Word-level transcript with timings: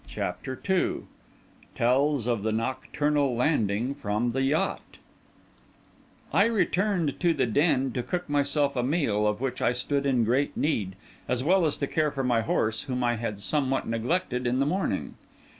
CHAPTER 0.07 0.59
II 0.67 1.01
TELLS 1.75 2.25
OF 2.25 2.41
THE 2.41 2.51
NOCTURNAL 2.51 3.35
LANDING 3.35 3.93
FROM 3.93 4.31
THE 4.31 4.41
YACHT 4.41 4.97
I 6.33 6.45
returned 6.45 7.19
to 7.19 7.35
the 7.35 7.45
den 7.45 7.91
to 7.91 8.01
cook 8.01 8.27
myself 8.27 8.75
a 8.75 8.81
meal, 8.81 9.27
of 9.27 9.39
which 9.39 9.61
I 9.61 9.73
stood 9.73 10.07
in 10.07 10.23
great 10.23 10.57
need, 10.57 10.95
as 11.27 11.43
well 11.43 11.67
as 11.67 11.77
to 11.77 11.85
care 11.85 12.09
for 12.09 12.23
my 12.23 12.41
horse, 12.41 12.81
whom 12.81 13.03
I 13.03 13.17
had 13.17 13.41
somewhat 13.43 13.87
neglected 13.87 14.47
in 14.47 14.57
the 14.59 14.65
morning. 14.65 15.17